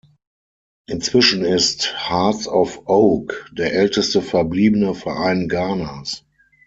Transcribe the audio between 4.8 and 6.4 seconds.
Verein Ghanas.